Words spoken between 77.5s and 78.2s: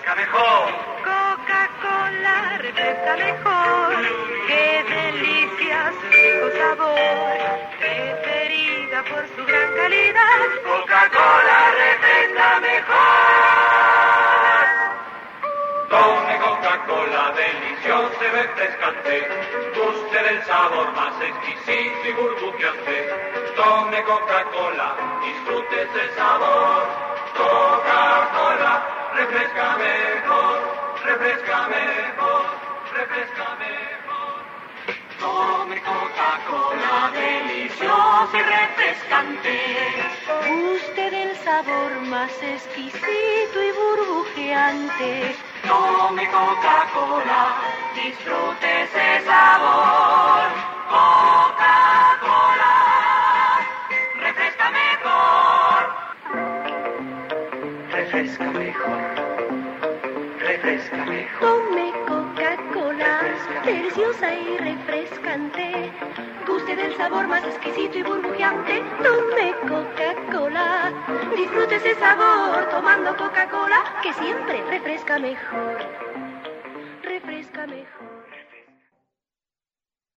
mejor.